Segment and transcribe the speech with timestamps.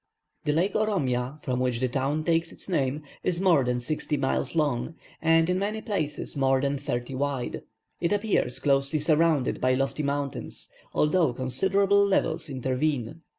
[0.45, 4.55] The Lake Oromia, from which the town takes its name, is more than sixty miles
[4.55, 7.61] long, and in many places more than thirty wide.
[7.99, 13.21] It appears closely surrounded by lofty mountains, although considerable levels intervene.